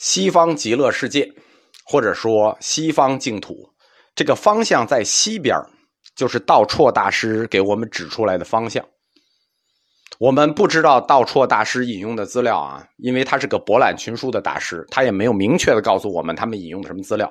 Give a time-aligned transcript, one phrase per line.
[0.00, 1.30] 西方极乐世界，
[1.84, 3.54] 或者说西方净土，
[4.14, 5.54] 这个方向在西边
[6.16, 8.82] 就是道绰大师给我们指出来的方向。
[10.18, 17.30] 我们不知道道绰大师引用的资料啊，因为他是个博览群书的大师，他也没有明确的告诉我们他们引用的什么资料。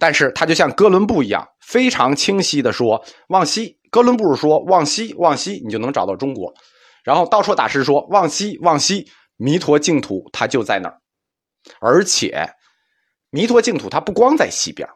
[0.00, 3.78] 但是他就像哥伦布一样，非常清晰的说往西。
[3.92, 6.52] 哥伦布说往西，往西，你就能找到中国。
[7.04, 9.06] 然后道绰大师说往西，往西，
[9.36, 10.98] 弥陀净土它就在那儿。
[11.80, 12.54] 而且
[13.30, 14.88] 弥陀净土它不光在西边，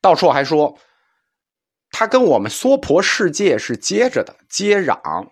[0.00, 0.78] 道绰还说，
[1.90, 5.30] 它跟我们娑婆世界是接着的，接壤。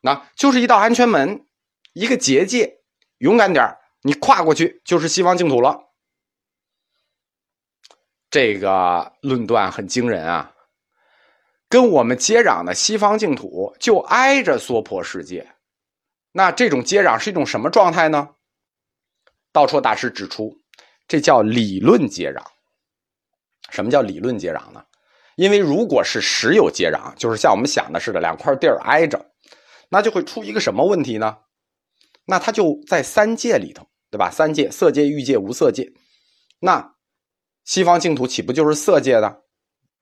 [0.00, 1.46] 那就是一道安全门，
[1.92, 2.80] 一个结界。
[3.18, 5.92] 勇敢点你跨过去就是西方净土了。
[8.30, 10.54] 这个论断很惊人啊！
[11.68, 15.54] 跟我们接壤的西方净土就挨着娑婆世界，
[16.32, 18.30] 那这种接壤是一种什么状态呢？
[19.52, 20.52] 道绰大师指出，
[21.06, 22.42] 这叫理论接壤。
[23.70, 24.82] 什么叫理论接壤呢？
[25.36, 29.32] 因为如果是实有接壤，就是像我们想的似的，两块地儿挨着，
[29.88, 31.36] 那就会出一个什么问题呢？
[32.26, 34.30] 那它就在三界里头，对吧？
[34.30, 35.90] 三界：色界、欲界、无色界。
[36.60, 36.94] 那
[37.64, 39.42] 西方净土岂不就是色界的？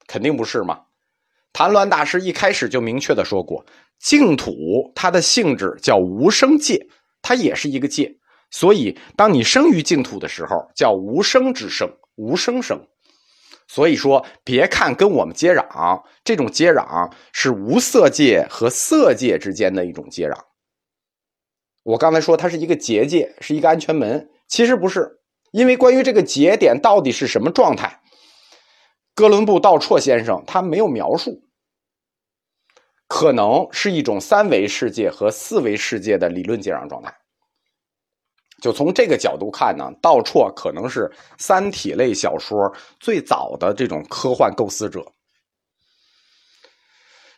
[0.06, 0.86] 肯定不是嘛！
[1.52, 3.64] 谭鸾大师一开始就明确的说过，
[3.98, 4.52] 净土
[4.94, 6.88] 它的性质叫无生界，
[7.22, 8.19] 它也是一个界。
[8.50, 12.84] 所以，当你生于净土的时候，叫无生之生，无生生。
[13.68, 20.36] 所以说，别看跟我们接壤，这种接壤是无色界和色界之间的一种接壤。
[21.84, 25.20] 我刚才说它是一个结界，是一个安全门，其实不是。
[25.52, 28.00] 因为关于这个节点到底是什么状态，
[29.14, 31.42] 哥伦布道绰先生他没有描述，
[33.06, 37.19] 可能是一种三维世界和四维世界的理论接壤状态。
[38.60, 42.56] 就从这个角度看呢，道绰可能是三体类小说
[42.98, 45.04] 最早的这种科幻构思者。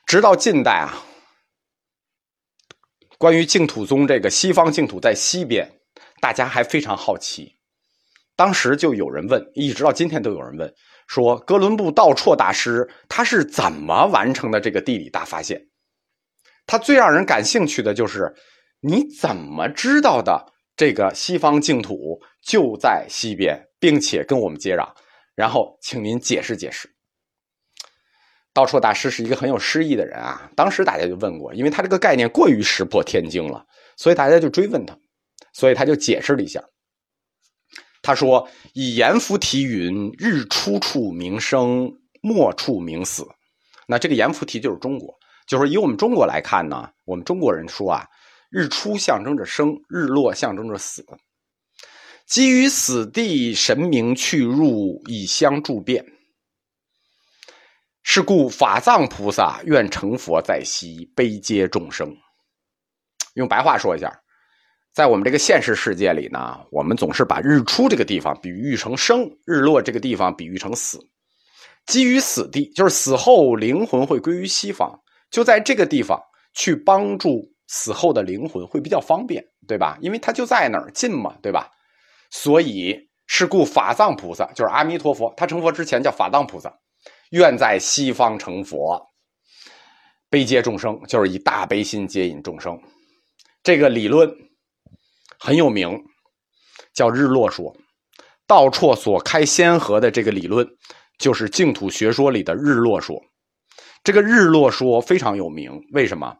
[0.04, 1.02] 直到近代啊，
[3.18, 5.70] 关于净土宗这个西方净土在西边，
[6.20, 7.56] 大家还非常好奇。
[8.34, 10.74] 当时就有人问，一直到今天都有人问，
[11.06, 15.60] 说哥伦布道绰大师他是怎么完成的这个地理大发现？
[16.66, 18.34] 他最让人感兴趣的就是
[18.80, 24.88] 你怎么知道的这个西方净土就在西边，并且跟我们接壤？
[25.34, 26.88] 然后请您解释解释。
[28.54, 33.64] 道绰大师是一个很有诗意的人啊，当时大家就问过，因为他这个概念过于石破天惊了，
[33.96, 34.94] 所以大家就追问他，
[35.54, 36.62] 所以他就解释了一下。
[38.02, 41.88] 他说：“以阎浮提云，日出处明生，
[42.20, 43.24] 没处明死。
[43.86, 45.14] 那这个阎浮提就是中国，
[45.46, 48.04] 就是以我们中国来看呢，我们中国人说啊，
[48.52, 51.04] 日出象征着生，日落象征着死。
[52.26, 56.04] 基于死地神明去入，以相助变。
[58.02, 62.14] 是故法藏菩萨愿成佛在西，悲接众生。
[63.34, 64.12] 用白话说一下。”
[64.92, 70.98] 在我们这个现实世界里呢，我们总是把日出这个地方比喻成生，日落这个地方比喻成死。
[71.86, 76.20] 基于死地，就是死后灵魂会归于西方，就在这个地方
[76.52, 77.40] 去帮助
[77.72, 79.98] 死后的灵魂会比较方便，对吧？
[80.00, 81.68] 因为他就在那儿近嘛，对吧？
[82.30, 82.94] 所以
[83.26, 86.72] 是故法藏菩萨就是阿弥陀佛，他成佛之前叫法藏菩萨，
[87.30, 89.02] 愿在西方成佛，
[90.30, 92.78] 悲接众生，就是以大悲心接引众生。
[93.62, 94.30] 这个理论。
[95.44, 96.00] 很有名，
[96.94, 97.76] 叫日落说。
[98.46, 100.64] 道绰所开先河的这个理论，
[101.18, 103.20] 就是净土学说里的日落说。
[104.04, 106.36] 这个日落说非常有名，为什么？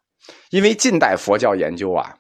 [0.51, 2.17] 因为近代佛教研究啊，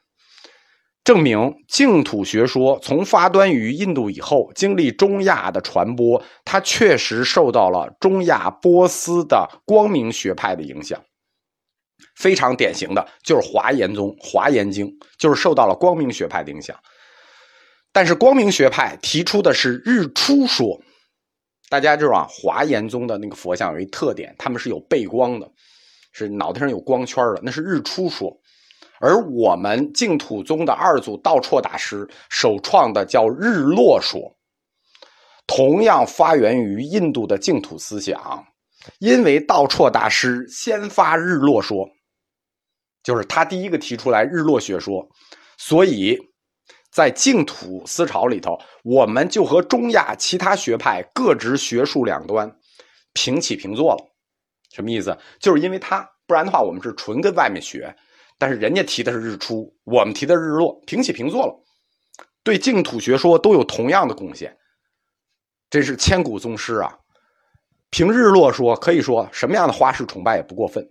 [1.04, 11.02] 证明净土学说从发端于印度以后，经历中亚的传播，它确实受到了中亚波斯的光明学派的影响。
[12.16, 14.86] 非常典型的就是华严宗《华严经》，
[15.18, 16.76] 就是受到了光明学派的影响。
[17.92, 20.80] 但是光明学派提出的是日出说，
[21.68, 25.51] 大家知道啊，华严宗的那个佛像有一特点，他们是有背光的，
[26.12, 28.38] 是脑袋上有光圈的，那是日出说。
[29.00, 34.36] 而我们净土宗的二祖道绰大师首创的叫日落说，
[35.46, 38.46] 同样发源于印度的净土思想，
[39.00, 41.88] 因为道绰大师先发日落说。
[43.02, 45.04] 就是他第一个提出来日落学说，
[45.58, 46.16] 所以
[46.92, 52.56] 在净土思潮里头，我们就和中亚其他学派各执学术两端，
[53.14, 54.11] 平起平坐了。
[54.72, 55.16] 什么意思？
[55.38, 57.94] 就是因为他，不然的话，我们是纯跟外面学。
[58.38, 61.54] 但是人家提的是日出，我们提的日落，平起平坐了。
[62.42, 64.56] 对净土学说都有同样的贡献，
[65.70, 66.92] 真是千古宗师啊！
[67.90, 70.84] 凭日落说，可以说什么样的花式崇拜也不过分，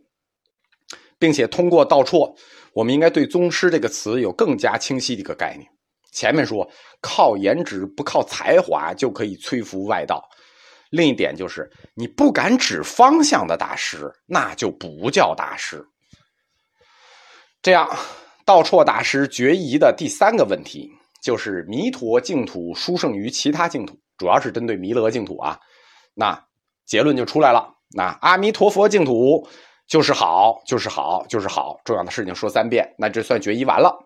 [1.20, 2.34] 并且通过道绰，
[2.74, 5.68] 我们应该对宗师这个词有更加清晰的一个概念。
[6.14, 6.66] 前面说
[7.02, 10.24] 靠颜值不靠才华就可以摧服外道，
[10.92, 15.84] 另一点就是你不敢指方向的大师，那就不叫大师。
[17.64, 17.90] 这样，
[18.46, 20.92] 道绰大师决疑的第三个问题
[21.24, 25.60] 就是弥陀净土殊胜于其他净土，主要是针对弥勒净土啊。
[26.14, 26.40] 那
[26.86, 29.48] 结论就出来了，那阿弥陀佛净土
[29.88, 33.98] 就是好，就是好，就是好，重要的事情说三遍，那这算决疑完了。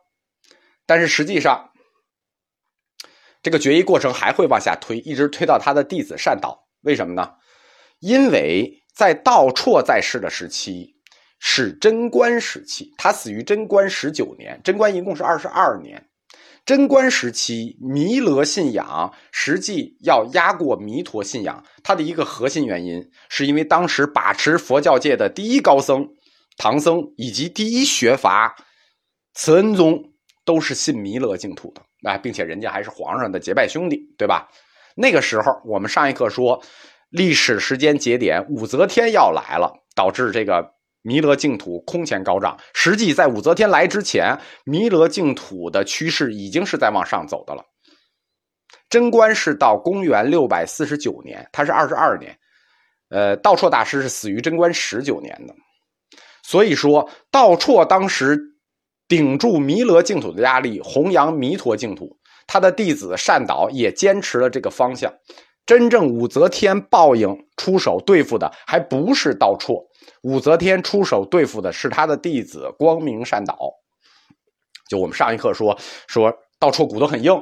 [0.86, 1.70] 但是实际上。
[3.44, 6.65] 这个决议过程还会往下推，一直推到他的弟子善导。
[6.86, 7.30] 为什么呢？
[8.00, 10.96] 因为在道绰在世的时期
[11.40, 16.08] 是贞观时期，他死于贞观十九年，贞观一共是二十二年。
[16.64, 26.08] 贞观时期，弥勒信仰实际要压过弥陀信仰，它的一个核心原因，是因为当时把持佛教界的第一高僧
[26.58, 28.56] 唐僧以及第一学阀
[29.34, 31.82] 慈恩宗都是信弥勒净土的。
[32.10, 34.48] 啊，并且人家还是皇上的结拜兄弟，对吧？
[34.96, 36.64] 那个时候，我们上一课说，
[37.10, 40.72] 历史时间节点，武则天要来了，导致这个
[41.02, 42.58] 弥勒净土空前高涨。
[42.74, 47.64] 实际在武则天来之前，弥勒净土的趋势已经是在往上走的了。
[48.90, 52.38] 贞观是到公元六百四十九年，他是二十二年。
[53.10, 55.54] 呃，道绰大师是死于贞观十九年的，
[56.44, 58.52] 所以说道绰当时。
[59.08, 62.18] 顶住弥勒净土的压力，弘扬弥陀净土。
[62.48, 65.12] 他的弟子善导也坚持了这个方向。
[65.66, 69.84] 真正武则天报应出手对付的，还不是道绰，
[70.22, 73.58] 武则天出手对付的是他的弟子光明善导。
[74.88, 75.76] 就我们上一课说
[76.08, 77.34] 说道绰骨头很硬，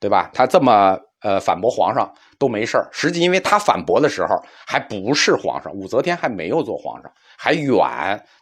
[0.00, 0.30] 对吧？
[0.32, 4.28] 他这么呃反驳皇上都没事实际因为他反驳的时候
[4.66, 7.76] 还不是皇上，武则天还没有做皇上，还远。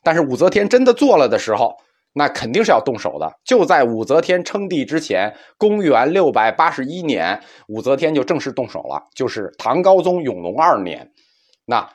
[0.04, 1.74] 但是武则天真的做了的时候。
[2.14, 3.30] 那肯定是要动手的。
[3.44, 7.38] 就在武则天称帝之前，公元六百八十一年，
[7.68, 11.10] 武则天就正式动手了，就是唐高宗永隆二年，
[11.66, 11.86] 那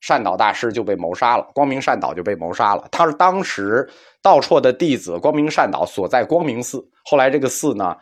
[0.00, 2.86] 善导大师就被谋杀了，光明善导就被谋杀了。
[2.90, 3.88] 他是当时
[4.20, 7.96] 道绰的弟子，光明善导所在光明寺，后来这个寺呢，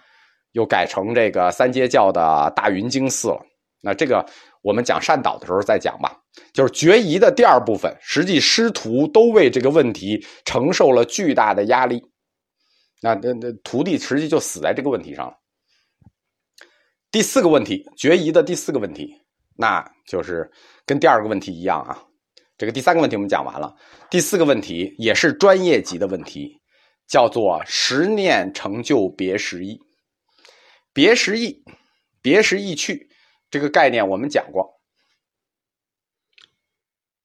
[0.52, 3.40] 又改成这个三阶教的大云经寺了。
[3.84, 4.24] 那这个。
[4.66, 6.18] 我们讲善导的时候再讲吧，
[6.54, 12.02] 就是决疑的第二部分，实际师徒都为这个问题承受了巨大的压力，
[13.02, 15.34] 那那那徒弟实际就死在这个问题上了。
[17.10, 19.14] 第四个问题，决疑的第四个问题，
[19.54, 20.50] 那就是
[20.86, 22.02] 跟第二个问题一样啊。
[22.56, 23.70] 这个第三个问题我们讲完了，
[24.08, 26.58] 第四个问题也是专业级的问题，
[27.06, 29.78] 叫做十念成就别时意，
[30.94, 31.62] 别时意，
[32.22, 33.10] 别时意去。
[33.54, 34.80] 这个概念我们讲过。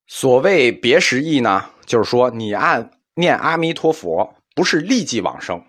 [0.06, 5.60] 所谓别时意呢，就是说你按念阿弥陀佛，不是立即往生，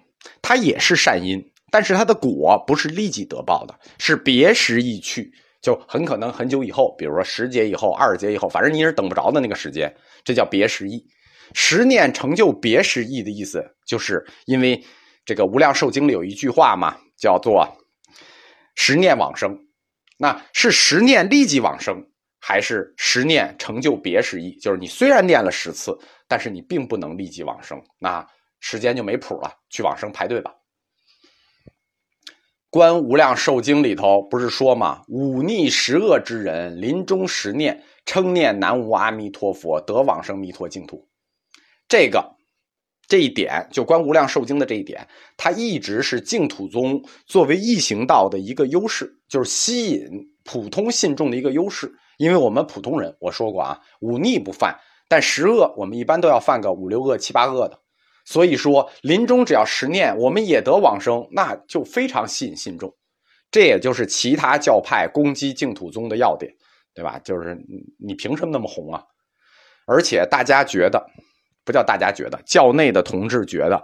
[0.42, 11.02] 它也是善因，但是它的果不是立即得报的，是别时意去，就很可能很久以后，比如说十劫以后、二十劫以后，反正你是等不着的那个时间，这叫别时意。
[11.54, 14.84] 十念成就别时意的意思，就是因为
[15.24, 17.78] 这个《无量寿经》里有一句话嘛，叫做
[18.76, 19.58] “十念往生”。
[20.22, 22.06] 那是十念立即往生，
[22.38, 24.54] 还是十念成就别时意？
[24.60, 25.98] 就是你虽然念了十次，
[26.28, 28.26] 但是你并不能立即往生，那
[28.60, 30.50] 时间就没谱了，去往生排队吧。
[32.68, 35.02] 《观无量寿经》里头不是说吗？
[35.08, 41.08] 忤逆十恶之人，临终十念称念南无阿弥陀佛，得往生弥陀净土。
[41.88, 42.36] 这个。
[43.10, 45.04] 这一点就观无量寿经的这一点，
[45.36, 50.08] 它一直是净土宗作为异行道的一个优势，就是吸引
[50.44, 51.92] 普通信众的一个优势。
[52.18, 57.76] 因为我们普通人，我说过啊，忤逆不犯，但十恶我们一般都要犯个五六恶、七八恶的。
[58.24, 62.94] 所以说，临终只要十念，我们也得往生，那就非常吸引信众。
[63.50, 66.52] 这也就是其他教派攻击净土宗的要点，
[66.94, 67.18] 对吧？
[67.24, 67.58] 就是
[67.98, 69.02] 你凭什么那么红啊？
[69.88, 71.04] 而且大家觉得。
[71.70, 73.80] 不叫大家觉得，教内的同志觉得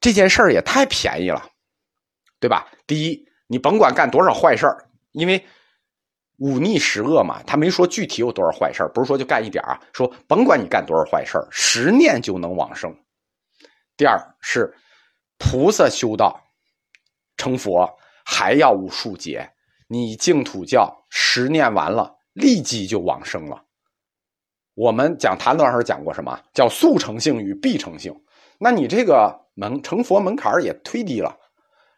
[0.00, 1.50] 这件事儿也太便宜了，
[2.40, 2.66] 对吧？
[2.86, 5.44] 第一，你甭管干多少坏事儿，因为
[6.38, 12.90] 忤逆十恶嘛，他没说具体有多少坏事儿，不是说就干一点啊，说甭管你干多少坏事儿，十念就能往生。
[13.98, 14.74] 第二是
[15.36, 16.40] 菩萨修道
[17.36, 19.52] 成佛还要无数劫，
[19.88, 23.63] 你净土教十念完了立即就往生了。
[24.74, 26.38] 我们讲谈论时候讲过什么？
[26.52, 28.14] 叫速成性与必成性。
[28.58, 31.36] 那你这个门成佛门槛也忒低了，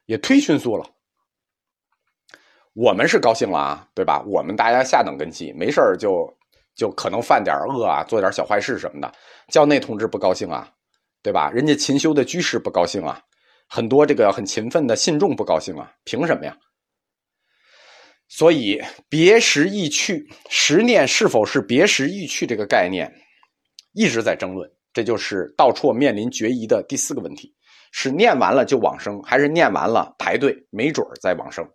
[0.07, 0.85] 也忒迅速了。
[2.75, 4.23] 我们是高兴了啊，对吧？
[4.27, 6.31] 我们大家下等根器，没事就
[6.75, 9.11] 就可能犯点恶啊，做点小坏事什么的。
[9.49, 10.71] 教内同志不高兴啊，
[11.23, 11.51] 对吧？
[11.51, 13.19] 人家勤修的居士不高兴啊，
[13.67, 16.55] 很多这个很勤奋的信众不高兴啊，凭什么呀？
[18.29, 23.13] 所以别时易去，十念是否是别时易去这个概念，
[23.93, 24.71] 一直在争论。
[24.93, 27.55] 这就是道绰面临决疑的第四个问题：
[27.93, 31.69] 是念完了就往生，还是念完了排队没准儿再往生？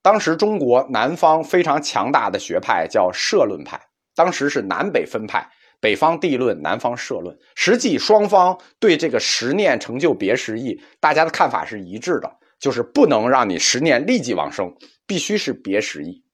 [0.00, 3.80] 当时中国南方非常强大的学派叫社论派，
[4.14, 5.44] 当时是南北分派，
[5.80, 7.36] 北方地论，南方社论。
[7.56, 12.30] 实际双方对这个十念成就别时义，大家的看法是一致的，
[12.64, 14.74] 就是不能让你十念立即往生，
[15.06, 16.24] 必须是别时义。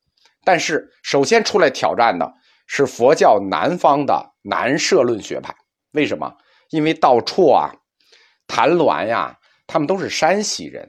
[0.45, 2.33] 但是首先出来挑战的
[2.69, 5.53] 是佛教南方的南社论学派，
[5.91, 6.33] 为什么？
[6.71, 7.75] 因为道绰啊、
[8.47, 10.89] 谭鸾呀，他们都是山西人。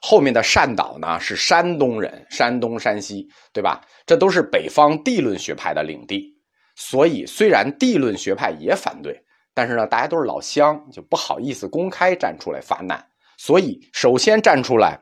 [0.00, 3.84] 后面的善导呢是山东人，山东、山西，对吧？
[4.06, 6.34] 这都是北方地论学派的领地，
[6.74, 13.06] 所以虽然地论学派也反对，但是呢，大家都是老乡，就不好意思公开站出来发难。
[13.36, 15.00] 所以，首先站出来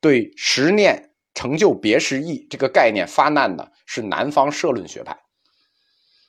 [0.00, 5.18] 对十念成就别时义这个概念发难的是南方社论学派。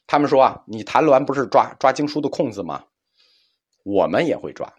[0.08, 2.84] 他们说啊，你谭鸾不是抓抓经书的空子吗？
[3.84, 4.74] 我们也会抓，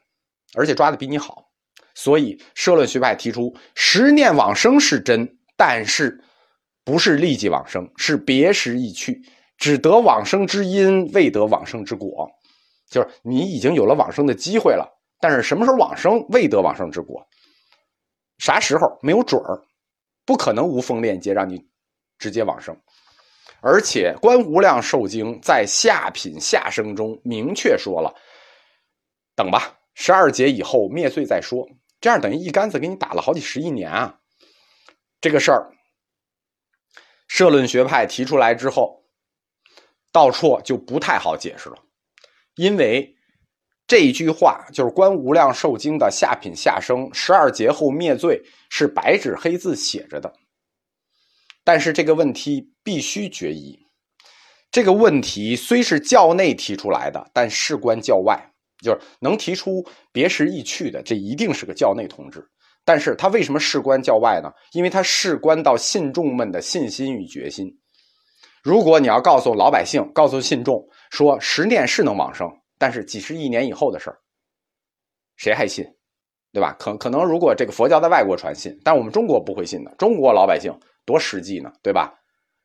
[0.55, 1.51] 而且抓的比你好。
[1.95, 6.23] 所以，社论学派提出十念往生是真，但是
[6.85, 9.23] 不是立即往生，是别时易去，
[9.57, 12.29] 只得往生之因，未得往生之果。
[12.89, 17.25] 就是你已经有了往生的机会了，但是什么时候往生，未得往生之果。
[18.39, 19.63] 啥时候没有准儿，
[20.25, 21.63] 不可能无缝链接让你
[22.19, 22.75] 直接往生。
[23.61, 28.15] 而且，《观无量寿经》在下品下生中明确说了
[29.37, 31.69] ：“等吧，十二劫以后灭罪再说。”
[32.01, 34.19] 这样等于一竿子给你打了好几十亿年啊！
[35.21, 35.71] 这个事儿，
[37.29, 39.05] 社论学派提出来之后，
[40.11, 41.77] 道绰就不太好解释了，
[42.55, 43.15] 因为
[43.91, 50.33] 这一句话就是《观无量寿经》的下品下生十二劫后灭罪是白纸黑字写着的，
[51.65, 53.77] 但是这个问题必须决疑。
[54.71, 58.41] 这个问题虽是教内提出来的，但事关教外。
[58.81, 62.49] 就是能提出别时易去的，这一定是个教内同志。
[62.85, 64.53] 但是他为什么事关教外呢？
[64.71, 67.69] 因为他事关到信众们的信心与决心。
[68.63, 70.81] 如果你要告诉老百姓、告诉信众
[71.11, 72.49] 说十念是能往生，
[72.81, 74.17] 但是几十亿年以后的事儿，
[75.37, 75.85] 谁还信？
[76.51, 76.75] 对吧？
[76.81, 79.95] 可可能如果这个佛教在外国传信，但我们中国不会信的。
[79.99, 80.73] 中国老百姓
[81.05, 82.13] 多实际呢，对吧？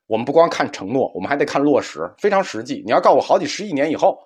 [0.07, 2.81] 我们不光看承诺，我们还得看落实，非常实际。
[2.86, 4.17] 你要告诉我好几十亿年以后，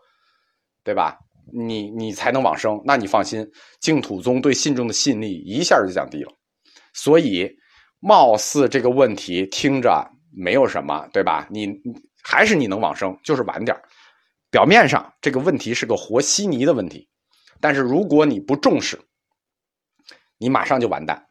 [0.83, 1.17] 对吧？
[1.51, 3.45] 你你才能往生，那你放心，
[3.81, 6.31] 净土宗对信众的信力一下就降低了。
[6.93, 7.49] 所以，
[7.99, 11.47] 貌似这个问题听着没有什么，对吧？
[11.49, 11.67] 你
[12.23, 13.75] 还是你能往生，就是晚点
[14.51, 17.07] 表面上这个问题是个和稀泥的问题，
[17.59, 18.99] 但是如果你不重视，
[20.37, 21.27] 你马上就完蛋。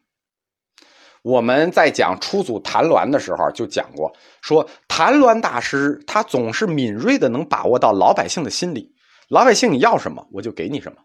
[1.21, 8.95] 我们在讲初祖谭鸾的时候就讲过，说谭鸾大师他总是敏锐的能把握到老百姓的心理。
[9.27, 10.97] 老百姓你要什么，我就给你什么。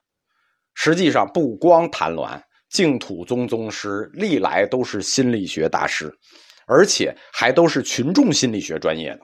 [0.74, 2.40] 实际上，不光谭鸾，
[2.70, 6.16] 净土宗宗师历来都是心理学大师，
[6.66, 9.20] 而且还都是群众心理学专业的。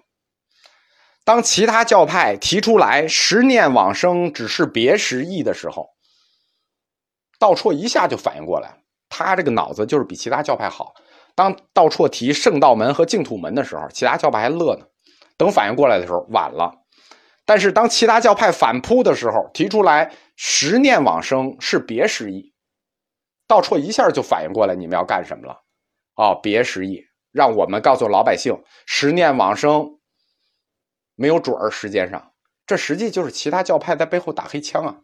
[1.25, 5.89] 当其他教派提出来十念往生只是别时意的时候，
[7.39, 8.77] 道绰一下就反应过来了。
[9.09, 10.95] 他这个脑子就是比其他教派好。
[11.35, 14.87] 当道绰提圣道门和净土门的时候，其他教派还乐呢。
[15.37, 16.73] 等反应过来的时候，晚了。
[17.47, 22.53] 但是当其他教派反扑的时候，提出来十念往生是别时意，
[23.47, 25.57] 道绰一下就反应过来，你们要干什么了？
[26.17, 28.55] 哦，别时意，让我们告诉老百姓，
[28.87, 29.99] 十念往生
[31.21, 32.33] 没有准儿，时间上，
[32.67, 34.97] 这实际就是其他教派在背后打黑枪啊。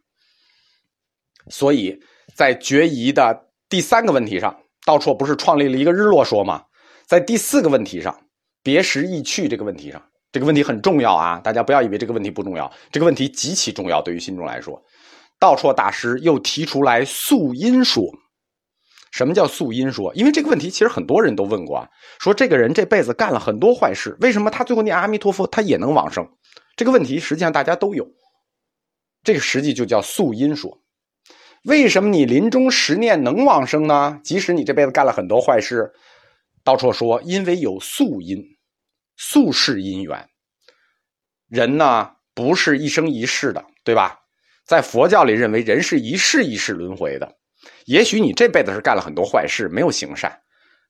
[1.51, 2.01] 所以
[2.35, 6.65] 在决疑的第三个问题上，道绰不是创立了一个日落说吗？
[7.07, 8.19] 在第四个问题上，
[8.63, 10.03] 别时易去这个问题上。
[10.33, 11.39] 这个问题很重要啊！
[11.45, 14.01] 大家不要以为这个问题不重要，这个问题极其重要。
[14.01, 14.83] 对于信众来说，
[15.39, 18.03] 道绰大师又提出来素因说。
[19.17, 20.15] 什么叫素因说？
[20.15, 21.89] 因为这个问题其实很多人都问过啊，
[22.21, 26.29] 说这个人这辈子干了很多坏事，为什么他最后念阿弥陀佛他也能往生？
[26.77, 28.07] 这个问题实际上大家都有。
[29.25, 30.83] 这个实际就叫素因说。
[31.65, 34.21] 为什么你临终十念能往生呢？
[34.23, 35.91] 即使你这辈子干了很多坏事，
[36.63, 38.45] 道绰说，因为有素因。
[39.17, 40.29] 宿世因缘，
[41.49, 44.21] 人呢不是一生一世的，对吧？
[44.67, 47.35] 在佛教里认为人是一世一世轮回的，
[47.87, 50.41] 也许你这辈子是干了很多坏事，没有行善，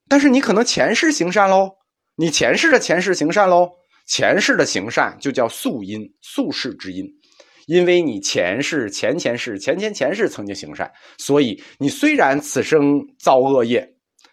[0.09, 1.71] 但是你可能前世行善喽，
[2.15, 3.69] 你前世的前世行善喽，
[4.07, 7.05] 前世的行善就叫宿因，宿世之因，
[7.67, 13.87] 因为你前世、前前世、前前前世曾经行善，所以你虽然此生造恶业，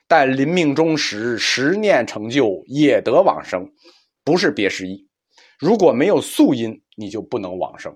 [0.09, 3.69] 但临命终时十念成就，也得往生，
[4.25, 5.07] 不是别失意。
[5.59, 7.95] 如果没有宿因，你就不能往生。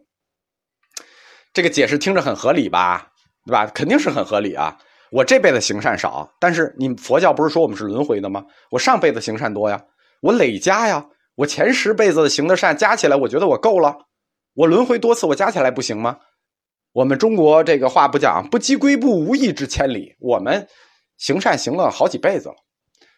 [1.55, 3.13] 这个解释听着很合理吧？
[3.49, 3.67] 对吧？
[3.69, 4.77] 肯定是很合理啊！
[5.11, 8.45] 我这辈子行善少，但是你佛教不是说我们是轮回的吗？
[8.71, 9.83] 我上辈子行善多呀，
[10.21, 13.97] 我累加呀，我前十辈子的行的善加起来，我觉得我够了。
[14.53, 16.19] 我轮回多次，我加起来不行吗？
[16.93, 20.15] 我们中国这个话不讲，不积跬步，无以至千里。
[20.21, 20.69] 我们
[21.17, 22.57] 行善行了好几辈子了，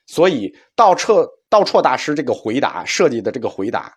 [0.07, 3.93] 所以道彻道绰大师这个回答设计的这个回答，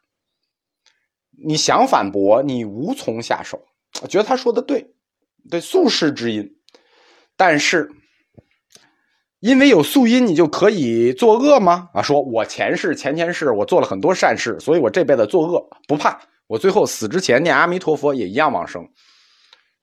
[1.46, 3.64] 你想反驳，你无从下手。
[4.02, 4.84] 我觉得他说的对。
[5.50, 6.50] 对宿世之因，
[7.36, 7.92] 但是
[9.40, 11.90] 因为有宿因，你就可以作恶吗？
[11.94, 18.88] 啊，说我前世、前前世我做了很多善事，所以我这辈子作恶不怕，我最后死之前念阿弥陀佛也一样往生，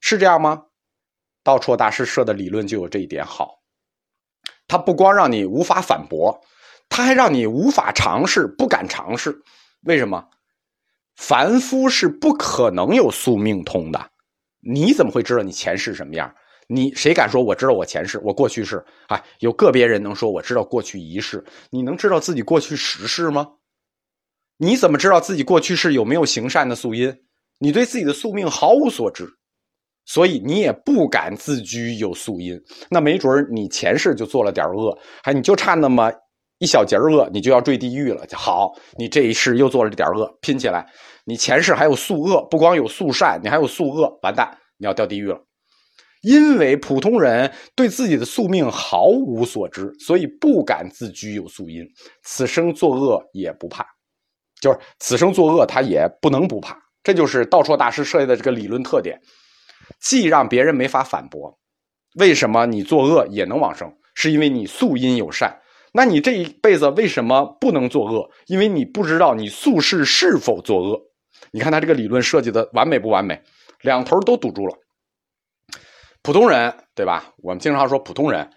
[0.00, 0.62] 是这样吗？
[1.42, 3.60] 道绰大师设的理论就有这一点好，
[4.66, 6.40] 他不光让你无法反驳，
[6.88, 9.42] 他还让你无法尝试，不敢尝试。
[9.82, 10.26] 为什么？
[11.16, 14.10] 凡夫是不可能有宿命通的。
[14.60, 16.32] 你怎么会知道你前世什么样？
[16.72, 18.80] 你谁敢说我知道我前世、我过去世？
[19.08, 23.48] 哎，有个别人能说我知道过去一世，你能知道自己过去十世吗？
[24.56, 27.12] 你怎么知道自己过去世有没有行善的宿因？
[27.58, 29.28] 你对自己的宿命毫无所知，
[30.04, 32.56] 所以你也不敢自居有宿因。
[32.88, 36.12] 那没准你前世就做了点恶，还你就差那么
[36.58, 38.24] 一小截恶，你就要坠地狱了。
[38.32, 40.86] 好，你这一世又做了点恶，拼起来。
[41.24, 45.38] 你前世还有宿恶，不光有宿善，你还有宿恶，完蛋，你要掉地狱了。
[46.22, 51.82] 因为普通人对自己的宿命毫无所知，所以不敢自居有宿因，
[52.22, 53.86] 此生作恶也不怕，
[54.60, 56.76] 就是此生作恶他也不能不怕。
[57.02, 59.18] 这就是道绰大师设计的这个理论特点，
[59.98, 61.58] 既让别人没法反驳，
[62.18, 65.58] 为什么你作恶也能往生，是因为你宿因有善。
[65.94, 68.30] 那你这一辈子为什么不能作恶？
[68.46, 71.00] 因为你不知道你宿世是否作恶。
[71.52, 73.42] 你看他这个理论设计的完美不完美？
[73.82, 74.76] 两头都堵住了。
[76.22, 77.32] 普通人对吧？
[77.38, 78.48] 我们经常说普通人，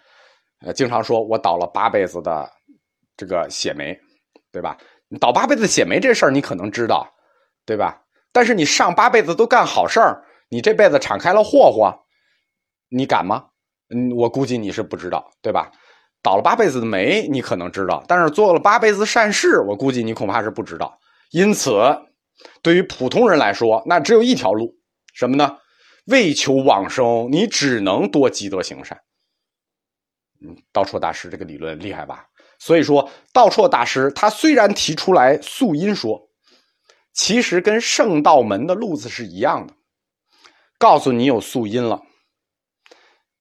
[0.66, 2.52] 呃，经常说我倒了八辈子的
[3.16, 3.98] 这个血霉，
[4.52, 4.78] 对吧？
[5.08, 7.10] 你倒八辈子血霉这事儿你可能知道，
[7.66, 8.02] 对吧？
[8.34, 11.98] 但是你上八辈子都干好事儿，你这辈子敞开了霍霍，
[12.90, 13.46] 你敢吗？
[13.96, 15.72] 嗯，我估计你是不知道，对吧？
[16.22, 21.00] 倒了八辈子的霉你可能知道，但是做了八辈子善事，我估计你恐怕是不知道。
[21.32, 21.72] 因此。
[22.62, 24.76] 对于普通人来说，那只有一条路，
[25.14, 25.58] 什么呢？
[26.06, 29.00] 为求往生，你只能多积德行善。
[30.42, 32.26] 嗯，道绰大师这个理论厉害吧？
[32.60, 36.30] 所以说，道绰大师他虽然提出来宿因说，
[37.14, 39.74] 其实跟圣道门的路子是一样的，
[40.78, 42.02] 告诉你有宿因了。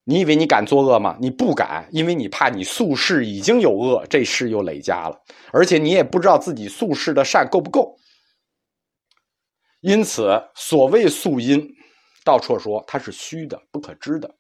[0.05, 1.17] 你以为你敢作恶吗？
[1.21, 5.21] 你不敢，因为你怕你宿世已经有恶，这世又累加了，
[5.53, 7.97] 而且你也不知道自己宿世的善够不够。
[9.83, 11.69] 因此，所谓素因，
[12.25, 14.33] 道绰说它是虚的、不可知的，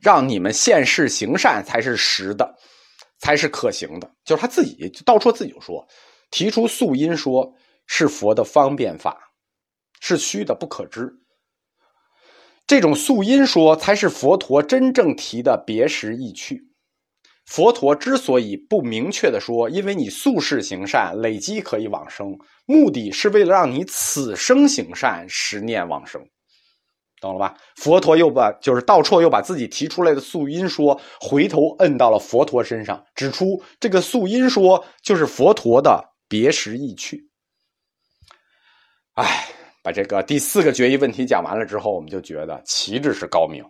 [0.00, 2.54] 让你们现世行善才是实的，
[3.18, 4.10] 才是可行的。
[4.24, 5.86] 就是他自己，道绰自己就说，
[6.30, 7.54] 提出素因说
[7.86, 9.30] 是佛的方便法，
[10.00, 11.12] 是虚的、不可知。
[12.66, 16.66] 这种素因说才是佛陀真正提的别时意趣。
[17.46, 26.20] 佛陀之所以不明确的说，因为你宿世行善累积可以往生，目的是为了让你此生行善十念往生，
[27.20, 27.54] 懂了吧？
[27.76, 37.28] 佛陀又把就是道绰又把自己提出来的素因说回头摁到了佛陀身上，指出这个素因说就是佛陀的别时意趣。
[39.14, 39.46] 哎，
[39.82, 43.62] 把这个第四个决议问题讲完了之后，我们就觉得旗帜是高明，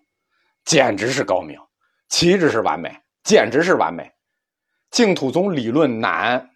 [0.64, 1.58] 简直是高明，
[2.08, 3.03] 旗帜是完美。
[3.24, 4.08] 简直是完美，
[4.90, 6.50] 净土宗理论难，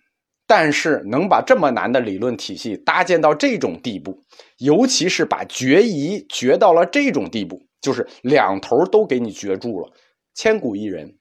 [0.46, 4.22] 但是能把这么难的理论体系搭建到这种地步，
[4.59, 9.90] 尤其是把决疑决到了这种地步，就是两头都给你决住了，
[10.35, 11.18] 千古一人。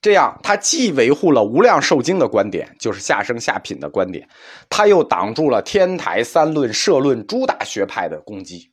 [0.00, 4.26] 这样，他既维护了无量寿经的观点，就是下生下品的观点，
[4.70, 8.72] 他又挡住了天台三论、社论诸大学派的攻击。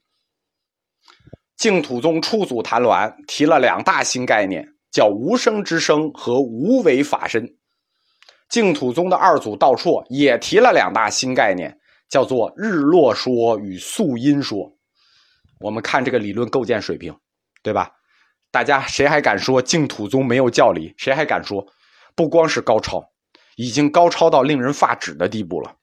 [1.57, 4.76] 净土宗初祖谭鸾提了两大新概念。
[4.91, 7.55] 叫无声之声和无为法身，
[8.49, 11.77] 净土宗的二祖道绰也提了两大新概念，
[12.09, 14.73] 叫做日落说与素因说。
[15.59, 17.15] 我们看这个理论构建水平，
[17.61, 17.91] 对吧？
[18.51, 20.93] 大家谁还敢说净土宗没有教理？
[20.97, 21.67] 谁还敢说？
[22.15, 23.03] 不光是高超，
[23.57, 25.75] 已经高超到令人发指的地步了。